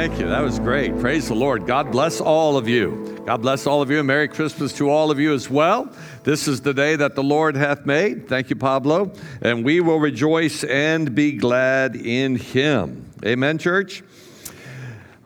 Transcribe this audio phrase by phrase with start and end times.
[0.00, 0.28] Thank you.
[0.28, 0.98] That was great.
[0.98, 1.66] Praise the Lord.
[1.66, 3.22] God bless all of you.
[3.26, 3.98] God bless all of you.
[3.98, 5.92] And Merry Christmas to all of you as well.
[6.24, 8.26] This is the day that the Lord hath made.
[8.26, 9.12] Thank you, Pablo.
[9.42, 13.10] And we will rejoice and be glad in him.
[13.26, 14.02] Amen, church?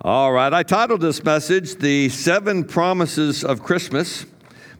[0.01, 0.53] All right.
[0.53, 4.27] I titled this message, The Seven Promises of Christmas.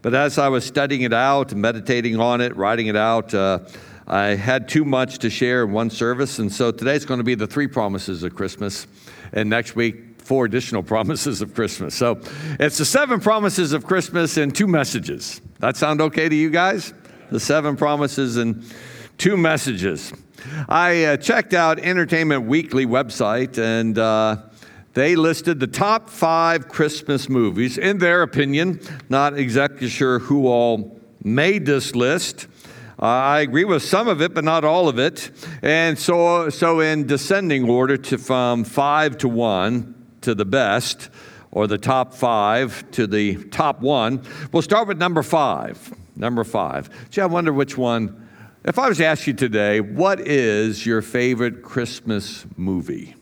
[0.03, 3.61] But as I was studying it out, meditating on it, writing it out, uh,
[4.09, 6.41] I had too much to share in one service.
[6.41, 8.89] And so today's going to be the three promises of Christmas
[9.35, 11.95] and next week, four additional promises of Christmas.
[11.95, 12.21] So
[12.59, 15.41] it's the seven promises of Christmas and two messages.
[15.59, 16.95] That sound okay to you guys?
[17.31, 18.65] The seven promises and
[19.19, 20.13] two messages.
[20.69, 24.37] I uh, checked out Entertainment Weekly website and uh,
[24.93, 28.81] they listed the top five Christmas movies in their opinion.
[29.09, 32.47] Not exactly sure who all made this list.
[32.99, 35.31] I agree with some of it, but not all of it.
[35.63, 41.11] And so, so in descending order to from five to one to the best,
[41.55, 44.21] or the top five to the top one,
[44.53, 45.95] we'll start with number five.
[46.17, 46.91] Number five.
[47.11, 48.29] Gee, I wonder which one.
[48.65, 53.15] If I was to ask you today, what is your favorite Christmas movie?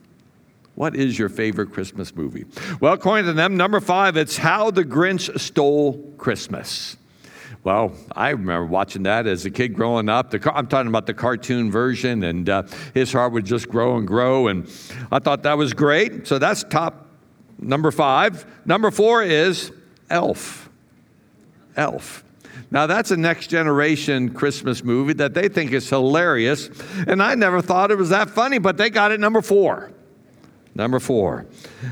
[0.75, 2.47] What is your favorite Christmas movie?
[2.81, 6.97] Well, according to them, number five, it's How the Grinch Stole Christmas.
[7.65, 10.33] Well, I remember watching that as a kid growing up.
[10.33, 14.07] The, I'm talking about the cartoon version, and uh, his heart would just grow and
[14.07, 14.49] grow.
[14.49, 14.69] And
[15.13, 16.27] I thought that was great.
[16.27, 17.07] So that's top
[17.61, 18.45] number five.
[18.67, 19.71] Number four is
[20.11, 20.69] Elf.
[21.77, 22.25] Elf.
[22.73, 26.69] Now, that's a next generation Christmas movie that they think is hilarious.
[27.07, 29.93] And I never thought it was that funny, but they got it number four.
[30.75, 31.45] Number four.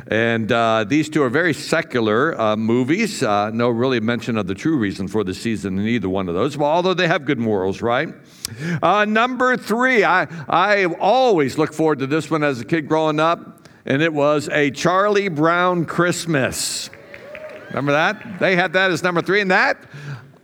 [0.06, 3.22] And uh, these two are very secular uh, movies.
[3.22, 6.34] Uh, no really mention of the true reason for the season in either one of
[6.34, 8.09] those, well, although they have good morals, right?
[8.83, 13.20] Uh, number three, I, I always look forward to this one as a kid growing
[13.20, 16.89] up, and it was A Charlie Brown Christmas.
[17.69, 18.39] Remember that?
[18.41, 19.78] They had that as number three, and that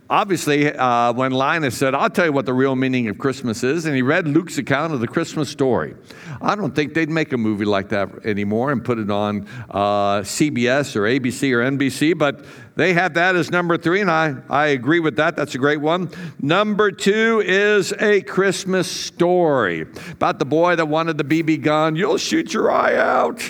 [0.09, 3.85] obviously, uh, when Linus said, I'll tell you what the real meaning of Christmas is,
[3.85, 5.95] and he read Luke's account of the Christmas story.
[6.41, 10.21] I don't think they'd make a movie like that anymore and put it on uh,
[10.21, 14.67] CBS or ABC or NBC, but they had that as number three, and I, I
[14.67, 15.35] agree with that.
[15.35, 16.09] That's a great one.
[16.39, 21.95] Number two is A Christmas Story about the boy that wanted the BB gun.
[21.95, 23.49] You'll shoot your eye out.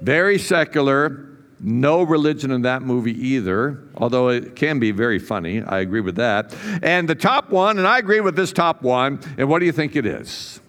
[0.00, 1.27] Very secular
[1.60, 5.62] no religion in that movie either, although it can be very funny.
[5.62, 6.54] I agree with that.
[6.82, 9.72] And the top one, and I agree with this top one, and what do you
[9.72, 10.60] think it is?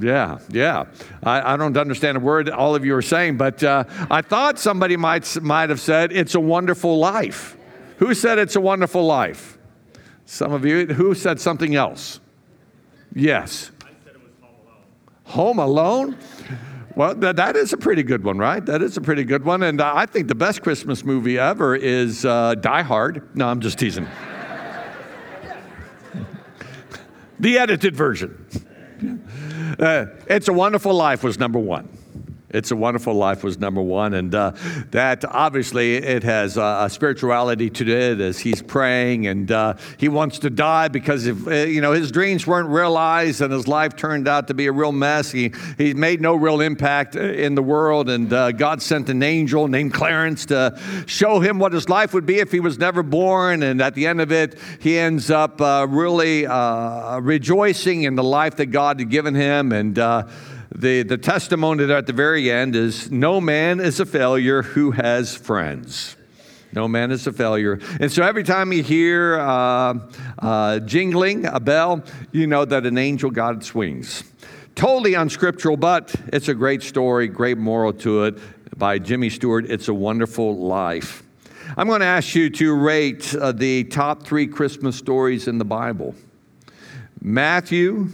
[0.00, 0.86] Yeah, yeah.
[1.22, 4.58] I, I, don't understand a word all of you are saying, but uh, I thought
[4.58, 7.56] somebody might, might have said, It's a wonderful life.
[7.98, 9.58] Who said it's a wonderful life?
[10.24, 10.86] Some of you.
[10.86, 12.18] Who said something else?
[13.14, 13.70] Yes.
[15.24, 16.16] Home Alone.
[16.94, 18.64] Well, that, that is a pretty good one, right?
[18.64, 19.62] That is a pretty good one.
[19.62, 23.34] And uh, I think the best Christmas movie ever is uh, Die Hard.
[23.34, 24.06] No, I'm just teasing.
[27.40, 28.46] the edited version.
[29.78, 31.88] Uh, it's a Wonderful Life was number one.
[32.52, 34.52] It's a Wonderful Life was number one, and uh,
[34.90, 40.08] that obviously it has uh, a spirituality to it as he's praying, and uh, he
[40.08, 43.96] wants to die because if uh, you know his dreams weren't realized and his life
[43.96, 45.30] turned out to be a real mess.
[45.30, 49.22] He he made no real impact uh, in the world, and uh, God sent an
[49.22, 53.02] angel named Clarence to show him what his life would be if he was never
[53.02, 55.58] born, and at the end of it, he ends up
[55.88, 56.46] really
[57.22, 59.98] rejoicing in the life that God had given him, and
[60.74, 65.34] the, the testimony at the very end is no man is a failure who has
[65.34, 66.16] friends.
[66.72, 67.78] No man is a failure.
[68.00, 69.98] And so every time you hear uh,
[70.38, 74.24] uh, jingling a bell, you know that an angel God swings.
[74.74, 78.38] Totally unscriptural, but it's a great story, great moral to it
[78.78, 79.70] by Jimmy Stewart.
[79.70, 81.22] It's a wonderful life.
[81.76, 85.64] I'm going to ask you to rate uh, the top three Christmas stories in the
[85.64, 86.14] Bible
[87.20, 88.08] Matthew,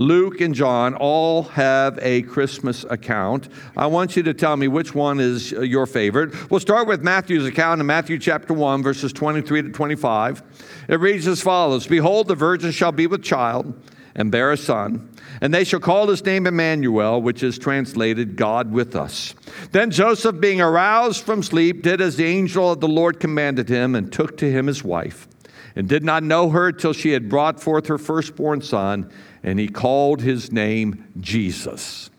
[0.00, 3.50] Luke and John all have a Christmas account.
[3.76, 6.50] I want you to tell me which one is uh, your favorite.
[6.50, 10.42] We'll start with Matthew's account in Matthew chapter 1, verses 23 to 25.
[10.88, 13.78] It reads as follows Behold, the virgin shall be with child
[14.14, 15.06] and bear a son,
[15.42, 19.34] and they shall call his name Emmanuel, which is translated God with us.
[19.72, 23.94] Then Joseph, being aroused from sleep, did as the angel of the Lord commanded him,
[23.94, 25.28] and took to him his wife,
[25.76, 29.68] and did not know her till she had brought forth her firstborn son and he
[29.68, 32.10] called his name Jesus.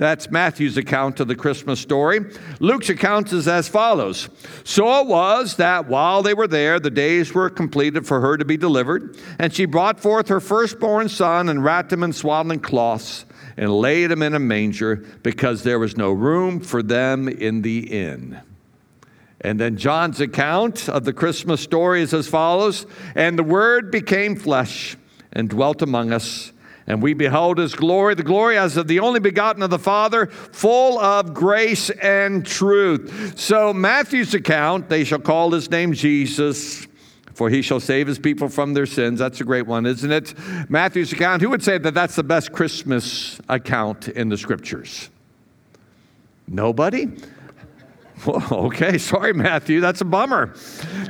[0.00, 2.20] That's Matthew's account of the Christmas story.
[2.58, 4.30] Luke's account is as follows
[4.64, 8.44] So it was that while they were there, the days were completed for her to
[8.46, 13.26] be delivered, and she brought forth her firstborn son and wrapped him in swaddling cloths
[13.58, 17.80] and laid him in a manger because there was no room for them in the
[17.80, 18.40] inn.
[19.42, 24.34] And then John's account of the Christmas story is as follows And the Word became
[24.34, 24.96] flesh
[25.32, 26.52] and dwelt among us
[26.90, 30.26] and we behold his glory, the glory as of the only begotten of the Father,
[30.26, 33.38] full of grace and truth.
[33.38, 36.88] So, Matthew's account, they shall call his name Jesus,
[37.32, 39.20] for he shall save his people from their sins.
[39.20, 40.34] That's a great one, isn't it?
[40.68, 45.10] Matthew's account, who would say that that's the best Christmas account in the scriptures?
[46.48, 47.06] Nobody?
[48.26, 50.54] Well, okay, sorry, Matthew, that's a bummer.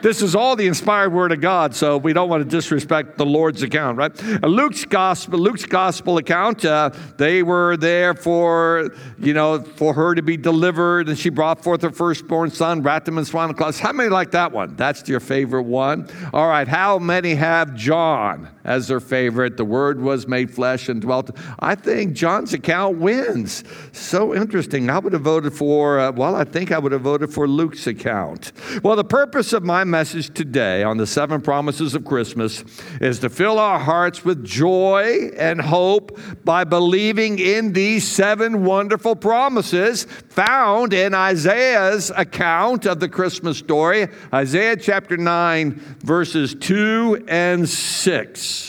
[0.01, 3.27] This is all the inspired word of God, so we don't want to disrespect the
[3.27, 4.13] Lord's account, right?
[4.25, 10.15] Uh, Luke's gospel, Luke's gospel account, uh, they were there for, you know, for her
[10.15, 13.81] to be delivered, and she brought forth her firstborn son, wrapped him in swaddling cloths.
[13.81, 14.77] How many like that one?
[14.77, 16.09] That's your favorite one.
[16.33, 19.57] All right, how many have John as their favorite?
[19.57, 21.31] The Word was made flesh and dwelt.
[21.59, 23.65] I think John's account wins.
[23.93, 24.91] So interesting.
[24.91, 25.99] I would have voted for.
[25.99, 28.53] Uh, well, I think I would have voted for Luke's account.
[28.83, 32.65] Well, the purpose of my message today on the seven promises of Christmas
[33.01, 39.17] is to fill our hearts with joy and hope by believing in these seven wonderful
[39.17, 47.69] promises found in Isaiah's account of the Christmas story, Isaiah chapter 9, verses 2 and
[47.69, 48.60] 6.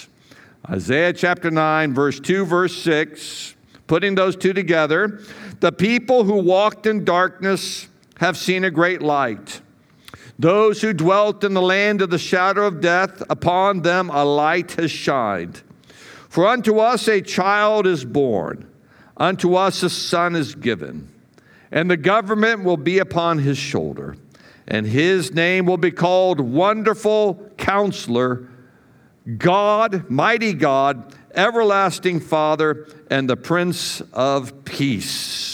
[0.69, 3.55] Isaiah chapter 9, verse 2, verse 6,
[3.87, 5.19] putting those two together.
[5.59, 7.87] The people who walked in darkness
[8.17, 9.61] have seen a great light.
[10.37, 14.73] Those who dwelt in the land of the shadow of death, upon them a light
[14.73, 15.61] has shined.
[16.29, 18.67] For unto us a child is born,
[19.17, 21.09] unto us a son is given,
[21.71, 24.15] and the government will be upon his shoulder,
[24.67, 28.47] and his name will be called Wonderful Counselor,
[29.37, 35.51] God, Mighty God, Everlasting Father, and the Prince of Peace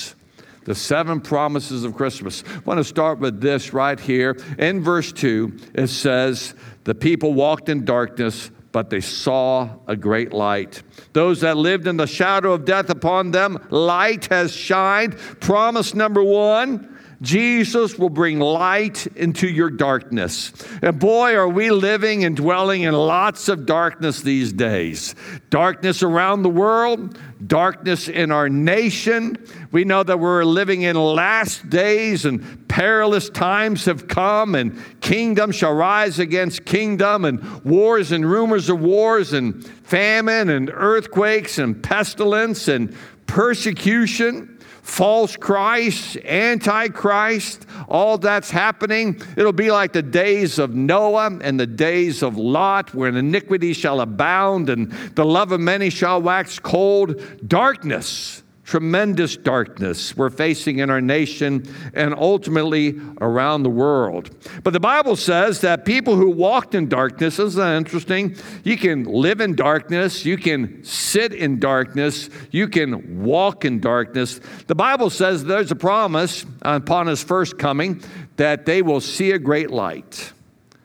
[0.67, 2.43] the seven promises of Christmas.
[2.45, 4.37] I want to start with this right here.
[4.59, 6.53] In verse 2, it says,
[6.83, 10.83] The people walked in darkness, but they saw a great light.
[11.13, 15.17] Those that lived in the shadow of death upon them, light has shined.
[15.39, 20.51] Promise number one Jesus will bring light into your darkness.
[20.81, 25.15] And boy, are we living and dwelling in lots of darkness these days.
[25.49, 29.37] Darkness around the world, darkness in our nation.
[29.71, 35.51] We know that we're living in last days and perilous times have come, and kingdom
[35.51, 41.81] shall rise against kingdom, and wars and rumors of wars, and famine, and earthquakes, and
[41.81, 44.56] pestilence, and persecution
[44.87, 49.21] false Christ, antichrist, all that's happening.
[49.35, 53.99] It'll be like the days of Noah and the days of Lot, where iniquity shall
[53.99, 57.21] abound and the love of many shall wax cold.
[57.47, 64.29] Darkness tremendous darkness we're facing in our nation and ultimately around the world.
[64.61, 68.35] But the Bible says that people who walked in darkness, isn't that interesting?
[68.65, 74.41] You can live in darkness, you can sit in darkness, you can walk in darkness.
[74.67, 78.03] The Bible says there's a promise upon his first coming
[78.35, 80.33] that they will see a great light.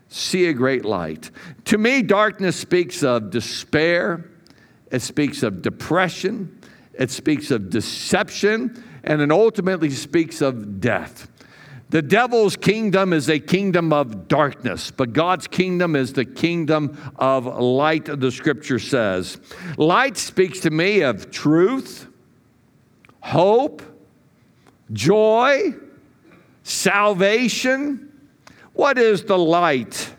[0.09, 1.33] See a great light.
[1.65, 4.31] To me, darkness speaks of despair,
[4.93, 6.61] it speaks of depression.
[7.03, 11.29] It speaks of deception, and it ultimately speaks of death.
[11.91, 17.47] The devil's kingdom is a kingdom of darkness, but God's kingdom is the kingdom of
[17.47, 19.37] light, the scripture says.
[19.77, 22.07] Light speaks to me of truth,
[23.19, 23.83] hope,
[24.93, 25.75] joy,
[26.63, 28.13] salvation.
[28.75, 30.15] What is the light?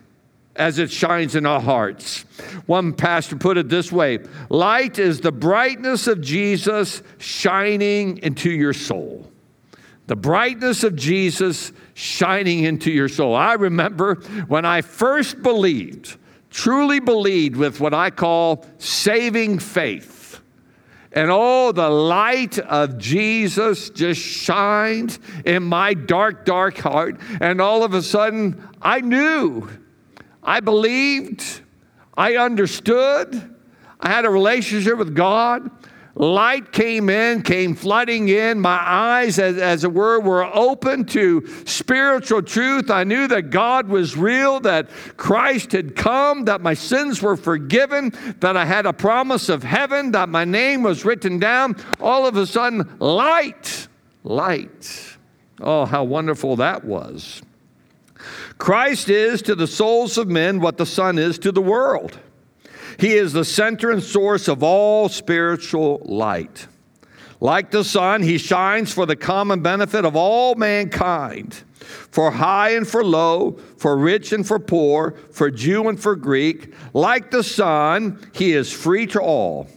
[0.55, 2.21] As it shines in our hearts.
[2.65, 4.19] One pastor put it this way
[4.49, 9.29] Light is the brightness of Jesus shining into your soul.
[10.05, 13.35] The brightness of Jesus shining into your soul.
[13.35, 14.15] I remember
[14.47, 16.17] when I first believed,
[16.49, 20.41] truly believed with what I call saving faith.
[21.13, 27.19] And oh, the light of Jesus just shined in my dark, dark heart.
[27.39, 29.69] And all of a sudden, I knew
[30.43, 31.61] I believed,
[32.15, 33.55] I understood,
[33.99, 35.71] I had a relationship with God.
[36.15, 38.59] light came in, came flooding in.
[38.59, 42.91] My eyes, as, as, it were, were open to spiritual truth.
[42.91, 48.13] I knew that God was real, that Christ had come, that my sins were forgiven,
[48.41, 51.77] that I had a promise of heaven, that my name was written down.
[51.99, 53.87] All of a sudden, light,
[54.23, 55.17] light.
[55.61, 57.41] Oh, how wonderful that was.
[58.63, 62.17] Christ is to the souls of men what the sun is to the world.
[62.97, 66.67] He is the center and source of all spiritual light.
[67.41, 72.87] Like the sun, he shines for the common benefit of all mankind, for high and
[72.87, 76.73] for low, for rich and for poor, for Jew and for Greek.
[76.93, 79.67] Like the sun, he is free to all.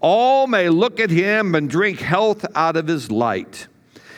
[0.00, 3.68] All may look at him and drink health out of his light.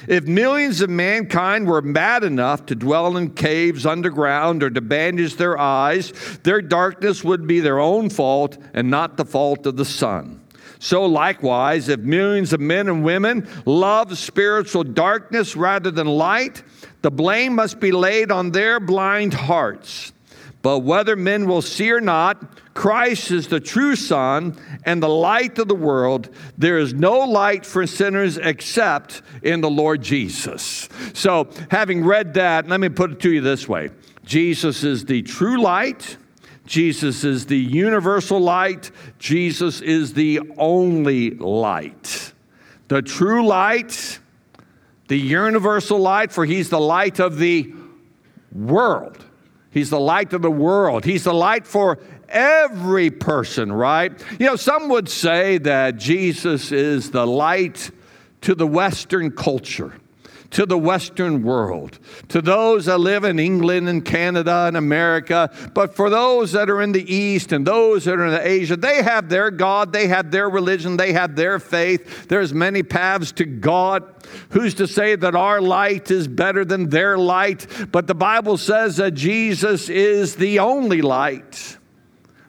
[0.09, 5.37] If millions of mankind were mad enough to dwell in caves underground or to bandage
[5.37, 6.13] their eyes,
[6.43, 10.41] their darkness would be their own fault and not the fault of the sun.
[10.79, 16.63] So, likewise, if millions of men and women love spiritual darkness rather than light,
[17.03, 20.13] the blame must be laid on their blind hearts.
[20.63, 22.43] But whether men will see or not,
[22.77, 26.29] Christ is the true sun and the light of the world.
[26.59, 30.89] There is no light for sinners except in the Lord Jesus.
[31.15, 33.91] So, having read that, let me put it to you this way
[34.25, 36.19] Jesus is the true light.
[36.67, 38.91] Jesus is the universal light.
[39.19, 42.33] Jesus is the only light.
[42.89, 44.19] The true light,
[45.09, 47.73] the universal light, for he's the light of the
[48.53, 49.25] world.
[49.77, 51.05] He's the light of the world.
[51.05, 54.13] He's the light for every person, right?
[54.39, 57.91] You know, some would say that Jesus is the light
[58.43, 59.95] to the Western culture
[60.51, 65.51] to the Western world, to those that live in England and Canada and America.
[65.75, 69.03] But for those that are in the East and those that are in Asia, they
[69.03, 72.29] have their God, they have their religion, they have their faith.
[72.29, 74.05] There's many paths to God.
[74.51, 77.67] Who's to say that our light is better than their light?
[77.93, 81.77] But the Bible says that Jesus is the only light,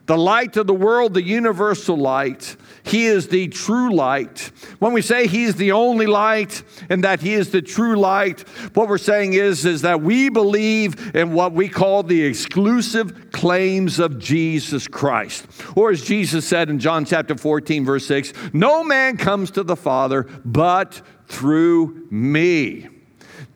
[0.07, 2.55] the light of the world, the universal light.
[2.83, 4.51] He is the true light.
[4.79, 8.41] When we say He's the only light and that He is the true light,
[8.73, 13.99] what we're saying is, is that we believe in what we call the exclusive claims
[13.99, 15.45] of Jesus Christ.
[15.75, 19.75] Or as Jesus said in John chapter 14, verse 6, no man comes to the
[19.75, 22.96] Father but through me.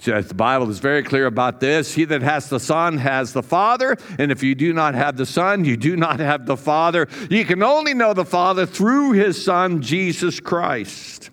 [0.03, 1.93] The Bible is very clear about this.
[1.93, 5.25] He that has the Son has the Father, and if you do not have the
[5.25, 7.07] Son, you do not have the Father.
[7.29, 11.29] You can only know the Father through his Son, Jesus Christ.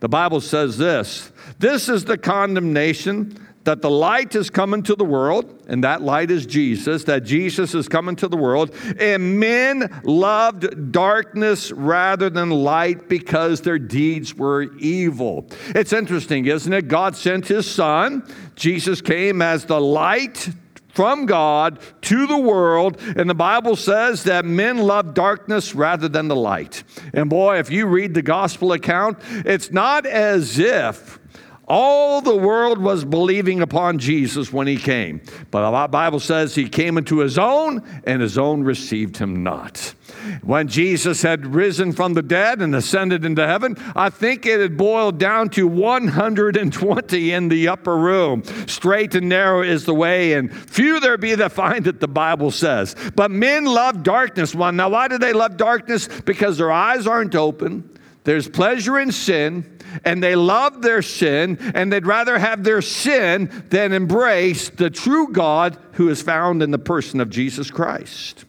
[0.00, 5.04] The Bible says this this is the condemnation that the light is coming to the
[5.04, 10.00] world, and that light is Jesus, that Jesus is coming to the world, and men
[10.04, 15.46] loved darkness rather than light because their deeds were evil.
[15.68, 16.88] It's interesting, isn't it?
[16.88, 20.50] God sent his son, Jesus came as the light
[20.94, 23.00] from God to the world.
[23.16, 26.84] And the Bible says that men love darkness rather than the light.
[27.12, 31.18] And boy, if you read the gospel account, it's not as if
[31.66, 35.20] all the world was believing upon Jesus when he came.
[35.50, 39.94] But the Bible says he came into his own, and his own received him not.
[40.42, 44.76] When Jesus had risen from the dead and ascended into heaven, I think it had
[44.76, 48.42] boiled down to 120 in the upper room.
[48.66, 52.50] Straight and narrow is the way, and few there be that find it, the Bible
[52.50, 52.94] says.
[53.14, 54.54] But men love darkness.
[54.54, 56.08] Well, now, why do they love darkness?
[56.24, 57.93] Because their eyes aren't open,
[58.24, 59.70] there's pleasure in sin
[60.04, 65.28] and they love their sin, and they'd rather have their sin than embrace the true
[65.30, 68.44] God who is found in the person of Jesus Christ.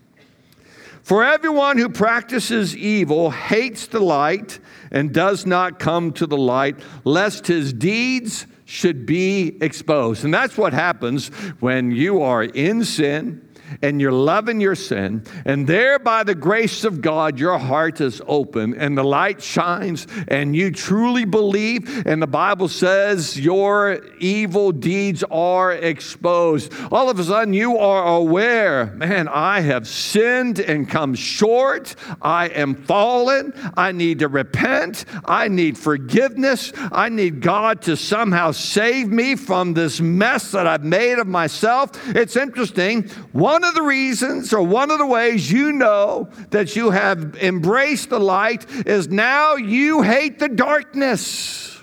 [1.04, 6.80] For everyone who practices evil hates the light and does not come to the light,
[7.04, 10.26] lest his deeds should be exposed.
[10.26, 11.28] And that's what happens
[11.60, 13.45] when you are in sin
[13.82, 18.22] and you're loving your sin, and there by the grace of God, your heart is
[18.28, 24.72] open and the light shines, and you truly believe, and the Bible says your evil
[24.72, 26.74] deeds are exposed.
[26.92, 31.96] All of a sudden, you are aware, man, I have sinned and come short.
[32.22, 33.54] I am fallen.
[33.76, 35.06] I need to repent.
[35.26, 36.72] I need forgiveness.
[36.92, 41.92] I need God to somehow save me from this mess that I've made of myself.
[42.16, 43.10] It's interesting.
[43.32, 48.10] One of the reasons or one of the ways you know that you have embraced
[48.10, 51.75] the light is now you hate the darkness.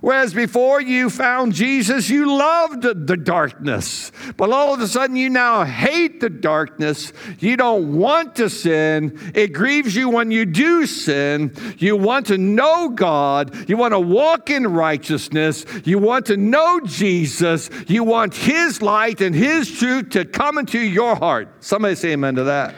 [0.00, 4.12] Whereas before you found Jesus, you loved the darkness.
[4.36, 7.12] But all of a sudden, you now hate the darkness.
[7.38, 9.18] You don't want to sin.
[9.34, 11.54] It grieves you when you do sin.
[11.78, 13.68] You want to know God.
[13.68, 15.64] You want to walk in righteousness.
[15.84, 17.70] You want to know Jesus.
[17.86, 21.48] You want His light and His truth to come into your heart.
[21.60, 22.74] Somebody say amen to that.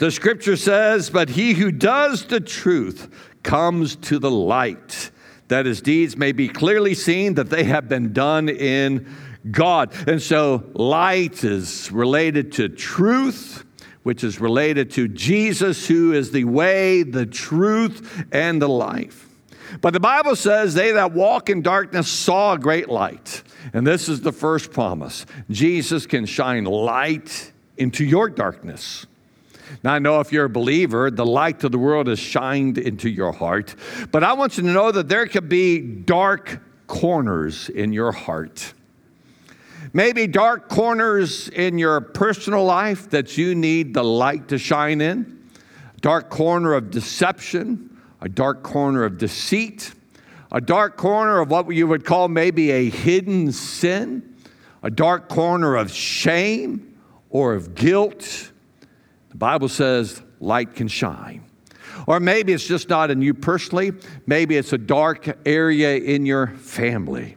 [0.00, 5.10] The scripture says, But he who does the truth, comes to the light,
[5.48, 9.08] that his deeds may be clearly seen that they have been done in
[9.50, 9.92] God.
[10.06, 13.64] And so, light is related to truth,
[14.02, 19.28] which is related to Jesus, who is the way, the truth, and the life.
[19.80, 23.42] But the Bible says, They that walk in darkness saw a great light.
[23.72, 29.06] And this is the first promise Jesus can shine light into your darkness.
[29.82, 33.08] Now, I know if you're a believer, the light of the world has shined into
[33.08, 33.74] your heart.
[34.10, 38.74] But I want you to know that there could be dark corners in your heart.
[39.92, 45.48] Maybe dark corners in your personal life that you need the light to shine in.
[46.00, 49.92] Dark corner of deception, a dark corner of deceit,
[50.52, 54.36] a dark corner of what you would call maybe a hidden sin,
[54.82, 56.96] a dark corner of shame
[57.30, 58.50] or of guilt
[59.30, 61.44] the Bible says light can shine.
[62.06, 63.92] Or maybe it's just not in you personally,
[64.26, 67.36] maybe it's a dark area in your family.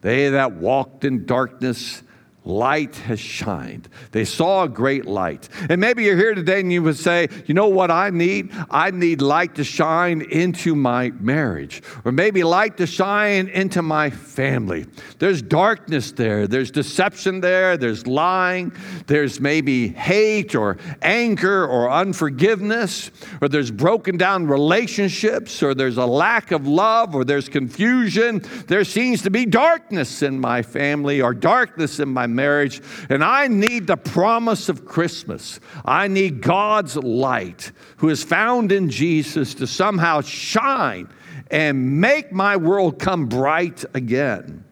[0.00, 2.02] They that walked in darkness
[2.46, 3.88] light has shined.
[4.12, 5.48] They saw a great light.
[5.68, 8.52] And maybe you're here today and you would say, you know what I need?
[8.70, 14.10] I need light to shine into my marriage, or maybe light to shine into my
[14.10, 14.86] family.
[15.18, 18.72] There's darkness there, there's deception there, there's lying,
[19.06, 23.10] there's maybe hate or anger or unforgiveness,
[23.40, 28.42] or there's broken down relationships, or there's a lack of love, or there's confusion.
[28.68, 33.48] There seems to be darkness in my family or darkness in my marriage, and I
[33.48, 35.58] need the promise of Christmas.
[35.84, 41.08] I need God's light, who is found in Jesus, to somehow shine
[41.50, 44.64] and make my world come bright again.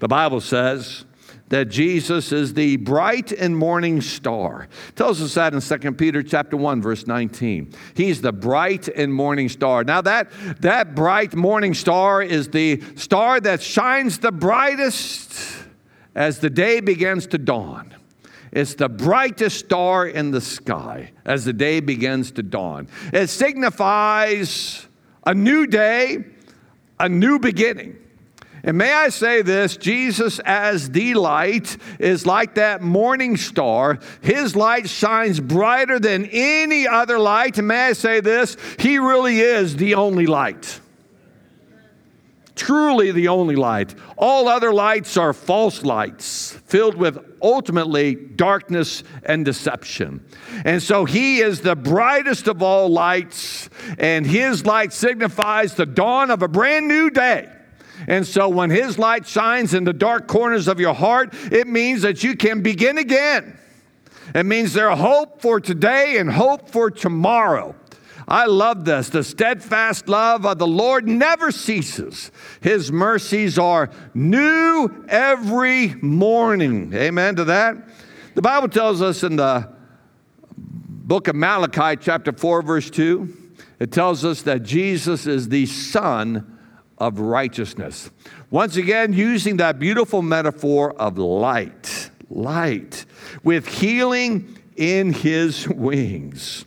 [0.00, 1.04] The Bible says,
[1.48, 4.68] that Jesus is the bright and morning star.
[4.88, 7.72] It tells us that in 2 Peter chapter 1 verse 19.
[7.94, 9.84] He's the bright and morning star.
[9.84, 10.30] Now that
[10.60, 15.63] that bright morning star is the star that shines the brightest
[16.14, 17.94] as the day begins to dawn.
[18.52, 22.86] It's the brightest star in the sky as the day begins to dawn.
[23.12, 24.86] It signifies
[25.26, 26.24] a new day,
[27.00, 27.98] a new beginning.
[28.62, 33.98] And may I say this Jesus, as the light, is like that morning star.
[34.22, 37.58] His light shines brighter than any other light.
[37.58, 38.56] And may I say this?
[38.78, 40.80] He really is the only light
[42.54, 43.94] truly the only light.
[44.16, 50.24] All other lights are false lights filled with ultimately darkness and deception.
[50.64, 56.30] And so he is the brightest of all lights, and his light signifies the dawn
[56.30, 57.50] of a brand new day.
[58.08, 62.02] And so when his light shines in the dark corners of your heart, it means
[62.02, 63.58] that you can begin again.
[64.34, 67.74] It means there's hope for today and hope for tomorrow.
[68.26, 69.10] I love this.
[69.10, 72.30] The steadfast love of the Lord never ceases.
[72.60, 76.92] His mercies are new every morning.
[76.94, 77.76] Amen to that.
[78.34, 79.68] The Bible tells us in the
[80.56, 83.36] book of Malachi, chapter 4, verse 2,
[83.78, 86.58] it tells us that Jesus is the Sun
[86.96, 88.10] of righteousness.
[88.50, 93.04] Once again, using that beautiful metaphor of light, light,
[93.42, 96.64] with healing in his wings.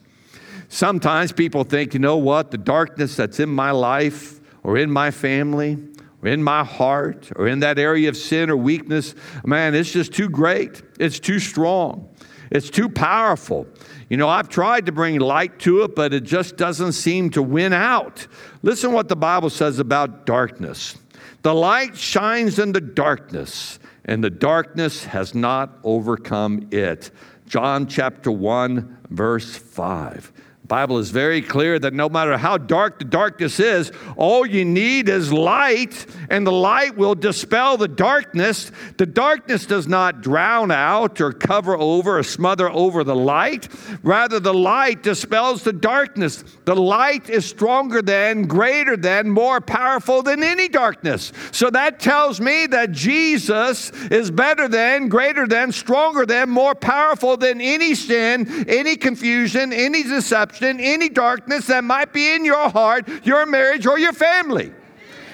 [0.77, 5.09] Sometimes people think, you know what, the darkness that's in my life or in my
[5.09, 5.75] family
[6.21, 10.13] or in my heart or in that area of sin or weakness, man, it's just
[10.13, 10.83] too great.
[10.99, 12.15] It's too strong.
[12.51, 13.65] It's too powerful.
[14.07, 17.41] You know, I've tried to bring light to it, but it just doesn't seem to
[17.41, 18.27] win out.
[18.61, 20.95] Listen what the Bible says about darkness.
[21.41, 27.09] The light shines in the darkness, and the darkness has not overcome it.
[27.47, 30.33] John chapter 1, verse 5.
[30.67, 35.07] Bible is very clear that no matter how dark the darkness is, all you need
[35.07, 38.69] is light, and the light will dispel the darkness.
[38.97, 43.69] The darkness does not drown out or cover over or smother over the light.
[44.03, 46.43] Rather, the light dispels the darkness.
[46.65, 51.31] The light is stronger than, greater than, more powerful than any darkness.
[51.53, 57.37] So that tells me that Jesus is better than, greater than, stronger than, more powerful
[57.37, 62.69] than any sin, any confusion, any deception deception, any darkness that might be in your
[62.69, 64.71] heart, your marriage, or your family.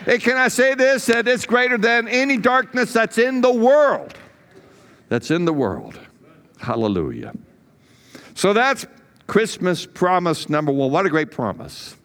[0.05, 1.05] Hey, can I say this?
[1.05, 4.13] That it's greater than any darkness that's in the world.
[5.09, 5.99] That's in the world.
[6.59, 7.33] Hallelujah.
[8.35, 8.85] So that's
[9.27, 10.91] Christmas promise number one.
[10.91, 11.95] What a great promise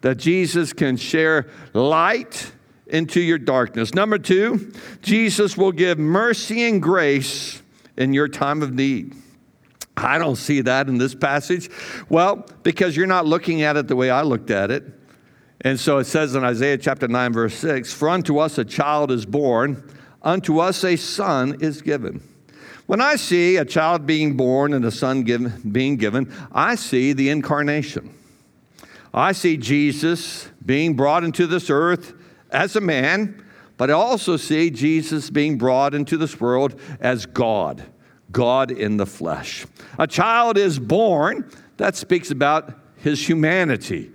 [0.00, 2.52] that Jesus can share light
[2.86, 3.92] into your darkness.
[3.94, 7.60] Number two, Jesus will give mercy and grace
[7.96, 9.14] in your time of need.
[9.96, 11.70] I don't see that in this passage.
[12.08, 14.84] Well, because you're not looking at it the way I looked at it.
[15.62, 19.10] And so it says in Isaiah chapter 9, verse 6 For unto us a child
[19.10, 19.82] is born,
[20.22, 22.22] unto us a son is given.
[22.86, 27.12] When I see a child being born and a son given, being given, I see
[27.12, 28.14] the incarnation.
[29.12, 32.12] I see Jesus being brought into this earth
[32.50, 33.42] as a man,
[33.76, 37.84] but I also see Jesus being brought into this world as God,
[38.32, 39.66] God in the flesh.
[39.98, 44.10] A child is born, that speaks about his humanity.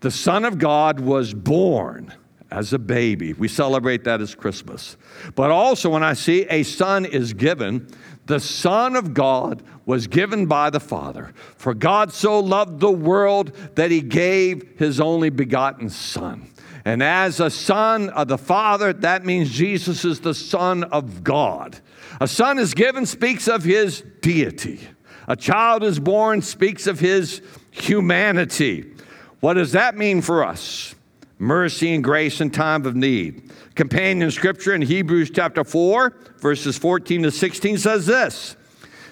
[0.00, 2.12] The Son of God was born
[2.50, 3.32] as a baby.
[3.32, 4.96] We celebrate that as Christmas.
[5.34, 7.86] But also, when I see a son is given,
[8.26, 11.32] the Son of God was given by the Father.
[11.56, 16.50] For God so loved the world that he gave his only begotten Son.
[16.84, 21.78] And as a son of the Father, that means Jesus is the Son of God.
[22.20, 24.80] A son is given speaks of his deity.
[25.26, 28.92] A child is born speaks of his humanity.
[29.40, 30.94] What does that mean for us?
[31.38, 33.50] Mercy and grace in time of need.
[33.74, 38.56] Companion scripture in Hebrews chapter 4, verses 14 to 16 says this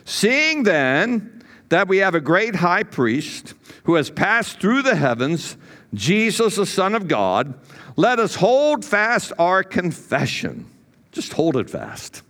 [0.04, 5.56] Seeing then that we have a great high priest who has passed through the heavens,
[5.94, 7.58] Jesus, the Son of God,
[7.96, 10.66] let us hold fast our confession.
[11.12, 12.22] Just hold it fast.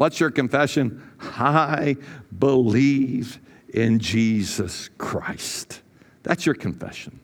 [0.00, 1.02] What's your confession?
[1.20, 1.98] I
[2.38, 3.38] believe
[3.74, 5.82] in Jesus Christ.
[6.22, 7.20] That's your confession.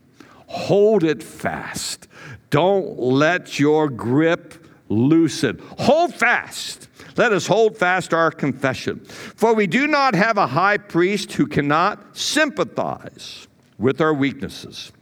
[0.48, 2.06] Hold it fast.
[2.50, 5.58] Don't let your grip loosen.
[5.78, 6.90] Hold fast.
[7.16, 9.06] Let us hold fast our confession.
[9.06, 14.92] For we do not have a high priest who cannot sympathize with our weaknesses,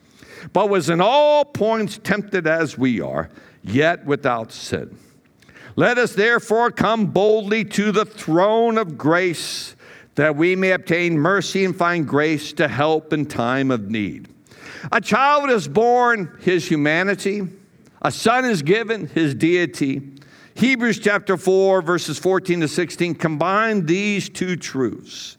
[0.52, 3.30] but was in all points tempted as we are,
[3.64, 4.96] yet without sin.
[5.76, 9.74] Let us therefore come boldly to the throne of grace
[10.14, 14.28] that we may obtain mercy and find grace to help in time of need.
[14.92, 17.48] A child is born, his humanity.
[18.02, 20.12] A son is given, his deity.
[20.54, 25.36] Hebrews chapter 4, verses 14 to 16 combine these two truths.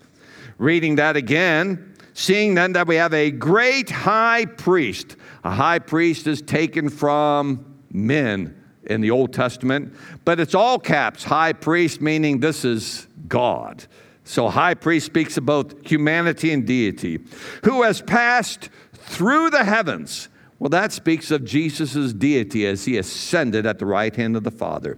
[0.57, 5.15] Reading that again, seeing then that we have a great high priest.
[5.45, 9.93] A high priest is taken from men in the Old Testament,
[10.23, 13.85] but it's all caps, high priest, meaning this is God.
[14.23, 17.19] So, high priest speaks of both humanity and deity,
[17.63, 20.29] who has passed through the heavens.
[20.57, 24.51] Well, that speaks of Jesus' deity as he ascended at the right hand of the
[24.51, 24.97] Father.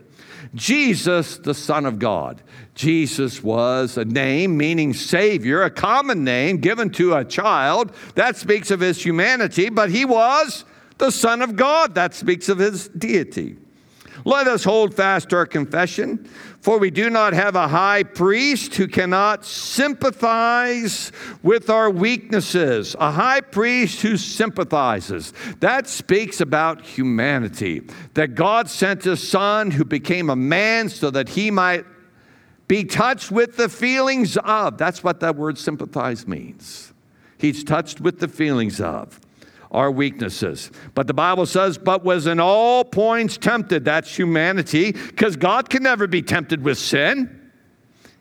[0.56, 2.42] Jesus, the Son of God.
[2.76, 7.92] Jesus was a name meaning Savior, a common name given to a child.
[8.16, 10.64] That speaks of his humanity, but he was
[11.00, 11.96] the Son of God.
[11.96, 13.58] That speaks of his deity.
[14.28, 18.86] Let us hold fast our confession, for we do not have a high priest who
[18.86, 21.14] cannot sympathize
[21.44, 22.94] with our weaknesses.
[23.00, 25.32] A high priest who sympathizes.
[25.62, 27.88] That speaks about humanity.
[28.16, 31.86] That God sent his son who became a man so that he might
[32.68, 34.78] be touched with the feelings of.
[34.78, 36.92] That's what that word sympathize means.
[37.38, 39.22] He's touched with the feelings of
[39.72, 40.72] our weaknesses.
[40.96, 43.86] But the Bible says, but was in all points tempted.
[43.86, 47.52] That's humanity, because God can never be tempted with sin.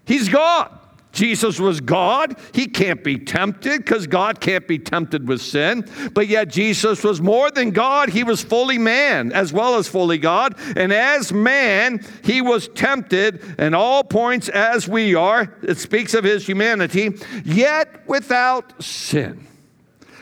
[0.05, 0.73] He's God.
[1.13, 2.39] Jesus was God.
[2.53, 5.89] He can't be tempted because God can't be tempted with sin.
[6.13, 8.11] But yet, Jesus was more than God.
[8.11, 10.57] He was fully man as well as fully God.
[10.77, 15.51] And as man, he was tempted in all points as we are.
[15.63, 19.47] It speaks of his humanity, yet without sin.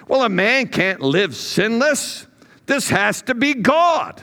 [0.06, 2.26] Well, a man can't live sinless.
[2.66, 4.22] This has to be God.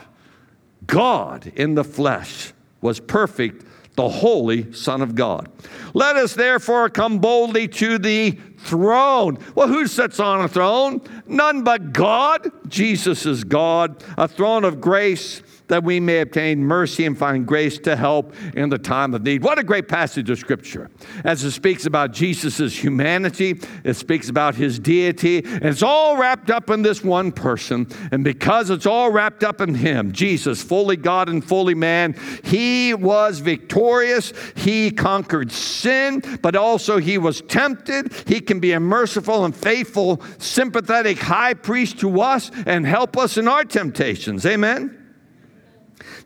[0.86, 3.64] God in the flesh was perfect,
[3.96, 5.50] the holy Son of God.
[5.94, 9.38] Let us therefore come boldly to the throne.
[9.54, 11.02] Well, who sits on a throne?
[11.26, 12.50] None but God.
[12.68, 15.42] Jesus is God, a throne of grace
[15.72, 19.42] that we may obtain mercy and find grace to help in the time of need.
[19.42, 20.90] What a great passage of Scripture.
[21.24, 26.50] As it speaks about Jesus' humanity, it speaks about his deity, and it's all wrapped
[26.50, 27.86] up in this one person.
[28.10, 32.92] And because it's all wrapped up in him, Jesus, fully God and fully man, he
[32.92, 34.34] was victorious.
[34.54, 38.12] He conquered sin, but also he was tempted.
[38.26, 43.38] He can be a merciful and faithful, sympathetic high priest to us and help us
[43.38, 44.44] in our temptations.
[44.44, 45.01] Amen.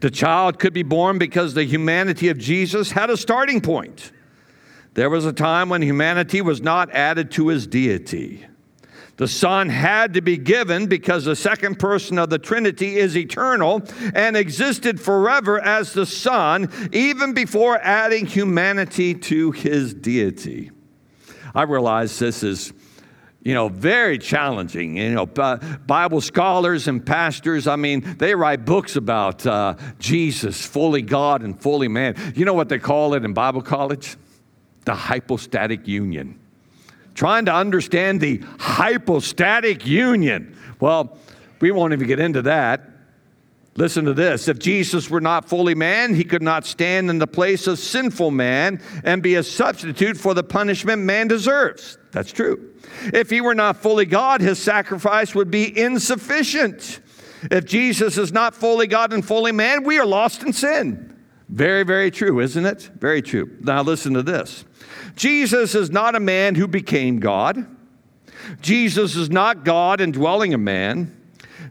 [0.00, 4.12] The child could be born because the humanity of Jesus had a starting point.
[4.94, 8.46] There was a time when humanity was not added to his deity.
[9.16, 13.82] The Son had to be given because the second person of the Trinity is eternal
[14.14, 20.70] and existed forever as the Son, even before adding humanity to his deity.
[21.54, 22.74] I realize this is
[23.46, 24.96] you know, very challenging.
[24.96, 31.00] You know, Bible scholars and pastors, I mean, they write books about uh, Jesus, fully
[31.00, 32.16] God and fully man.
[32.34, 34.16] You know what they call it in Bible college?
[34.84, 36.40] The hypostatic union.
[37.14, 40.58] Trying to understand the hypostatic union.
[40.80, 41.16] Well,
[41.60, 42.95] we won't even get into that.
[43.76, 44.48] Listen to this.
[44.48, 48.30] If Jesus were not fully man, he could not stand in the place of sinful
[48.30, 51.98] man and be a substitute for the punishment man deserves.
[52.10, 52.72] That's true.
[53.12, 57.00] If he were not fully God, his sacrifice would be insufficient.
[57.50, 61.14] If Jesus is not fully God and fully man, we are lost in sin.
[61.50, 62.90] Very, very true, isn't it?
[62.98, 63.56] Very true.
[63.60, 64.64] Now, listen to this
[65.16, 67.66] Jesus is not a man who became God.
[68.60, 71.12] Jesus is not God indwelling a man.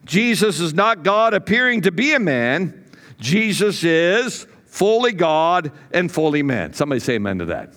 [0.06, 2.86] Jesus is not God appearing to be a man.
[3.20, 6.74] Jesus is fully God and fully man.
[6.74, 7.74] Somebody say amen to that.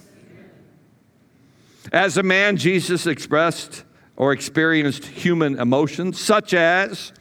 [1.92, 3.84] As a man, Jesus expressed
[4.16, 7.12] or experienced human emotions such as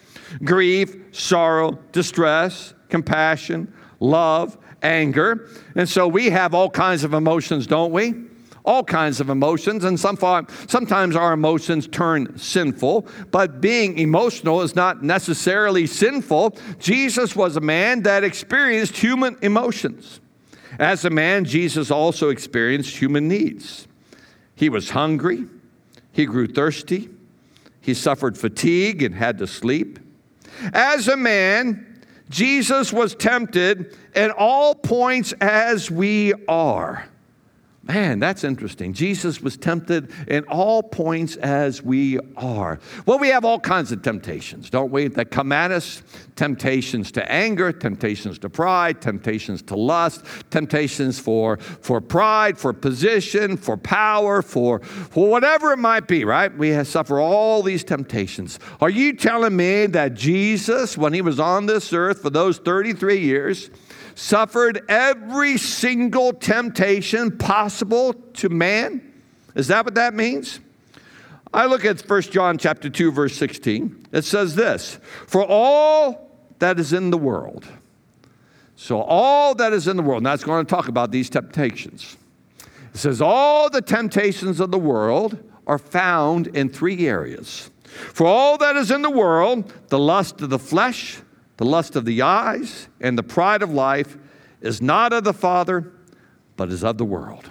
[0.43, 5.47] grief, sorrow, distress, compassion, love, anger.
[5.75, 8.13] And so we have all kinds of emotions, don't we?
[8.67, 10.17] All kinds of emotions, and some,
[10.67, 16.57] sometimes our emotions turn sinful, but being emotional is not necessarily sinful.
[16.77, 20.19] Jesus was a man that experienced human emotions.
[20.79, 23.87] As a man, Jesus also experienced human needs.
[24.53, 25.45] He was hungry,
[26.11, 27.09] he grew thirsty,
[27.79, 29.97] he suffered fatigue and had to sleep.
[30.73, 37.07] As a man, Jesus was tempted at all points as we are.
[37.87, 38.91] Man, that's interesting.
[38.91, 42.79] Jesus was tempted in all points as we are.
[43.05, 46.01] Well, we have all kinds of temptations, don't we, that come at us
[46.35, 53.55] temptations to anger, temptations to pride, temptations to lust, temptations for, for pride, for position,
[53.55, 56.55] for power, for, for whatever it might be, right?
[56.57, 58.59] We suffer all these temptations.
[58.81, 63.19] Are you telling me that Jesus, when he was on this earth for those 33
[63.19, 63.69] years,
[64.17, 69.13] suffered every single temptation possible to man?
[69.53, 70.59] Is that what that means?
[71.53, 74.07] I look at 1 John chapter 2 verse 16.
[74.11, 77.67] It says this, "For all that is in the world."
[78.75, 80.23] So all that is in the world.
[80.23, 82.17] Now it's going to talk about these temptations.
[82.93, 87.69] It says all the temptations of the world are found in three areas.
[87.83, 91.19] For all that is in the world, the lust of the flesh,
[91.57, 94.17] the lust of the eyes and the pride of life
[94.61, 95.91] is not of the Father,
[96.55, 97.49] but is of the world.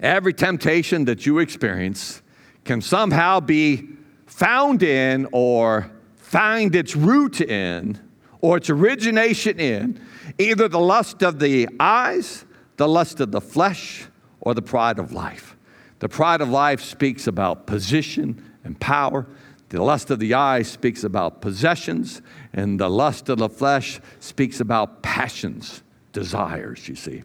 [0.00, 2.22] Every temptation that you experience
[2.64, 3.88] can somehow be
[4.26, 8.00] found in or find its root in
[8.40, 10.00] or its origination in
[10.38, 12.44] either the lust of the eyes,
[12.76, 14.06] the lust of the flesh,
[14.40, 15.56] or the pride of life.
[16.00, 19.26] The pride of life speaks about position and power.
[19.70, 22.20] The lust of the eyes speaks about possessions,
[22.54, 27.24] and the lust of the flesh speaks about passions, desires, you see.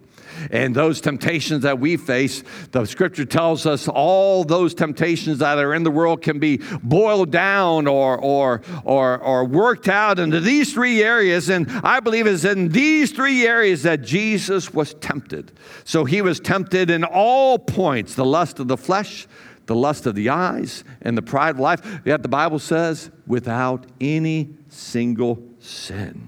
[0.52, 5.74] And those temptations that we face, the scripture tells us all those temptations that are
[5.74, 10.74] in the world can be boiled down or, or, or, or worked out into these
[10.74, 11.50] three areas.
[11.50, 15.52] And I believe it's in these three areas that Jesus was tempted.
[15.84, 19.28] So he was tempted in all points the lust of the flesh,
[19.70, 22.02] the lust of the eyes, and the pride of life.
[22.04, 26.28] Yet the Bible says, without any single sin.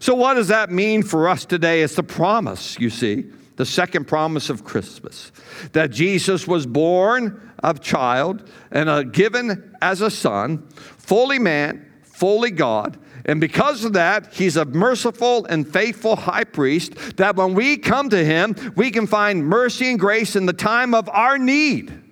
[0.00, 1.82] So, what does that mean for us today?
[1.82, 3.24] It's the promise, you see,
[3.56, 5.32] the second promise of Christmas
[5.72, 12.50] that Jesus was born of child and uh, given as a son, fully man, fully
[12.50, 12.98] God.
[13.24, 18.10] And because of that, he's a merciful and faithful high priest that when we come
[18.10, 22.03] to him, we can find mercy and grace in the time of our need.